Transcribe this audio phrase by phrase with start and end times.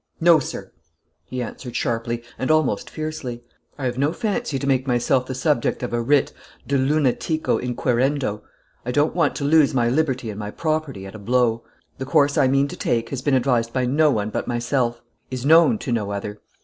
[0.19, 0.71] "No, sir,"
[1.25, 3.43] he answered sharply, and almost fiercely;
[3.77, 6.33] "I have no fancy to make myself the subject of a writ
[6.67, 8.41] de lunatico inquirendo;
[8.83, 11.63] I don't want to lose my liberty and my property at a blow.
[11.99, 15.45] The course I mean to take has been advised by no one but myself is
[15.45, 16.41] known to no other.